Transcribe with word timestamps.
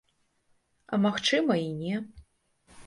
А, 0.95 0.99
магчыма, 1.05 1.59
і 1.67 1.71
не. 1.85 1.95